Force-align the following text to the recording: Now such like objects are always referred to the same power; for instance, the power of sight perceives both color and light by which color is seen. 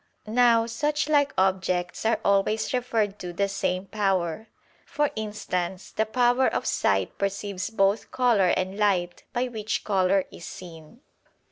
Now 0.25 0.65
such 0.65 1.07
like 1.07 1.31
objects 1.37 2.07
are 2.07 2.19
always 2.25 2.73
referred 2.73 3.19
to 3.19 3.31
the 3.33 3.47
same 3.47 3.85
power; 3.85 4.47
for 4.83 5.11
instance, 5.15 5.91
the 5.91 6.07
power 6.07 6.47
of 6.47 6.65
sight 6.65 7.15
perceives 7.19 7.69
both 7.69 8.09
color 8.09 8.47
and 8.57 8.79
light 8.79 9.21
by 9.31 9.47
which 9.47 9.83
color 9.83 10.25
is 10.31 10.43
seen. 10.45 11.01